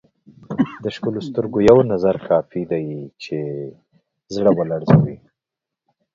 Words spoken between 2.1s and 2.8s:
کافي